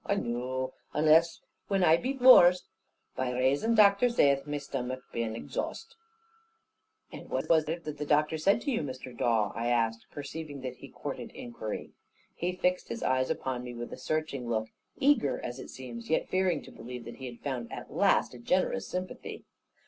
[0.05, 0.71] a noo!
[0.93, 2.63] Unless when I be vorced,
[3.15, 5.95] By rason, Dactor zaith, my stommirk ba'in exhaust."
[7.11, 9.15] "And what was it the doctor said to you, Mr.
[9.15, 11.91] Dawe?" I asked, perceiving that he courted inquiry.
[12.33, 16.27] He fixed his eyes upon me, with a searching look; eager, as it seemed, yet
[16.29, 19.45] fearing to believe that he had found at last a generous sympathy.